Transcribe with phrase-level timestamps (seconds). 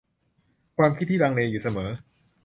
[0.77, 1.89] ความคิดที่ลังเลอยู่เสมอ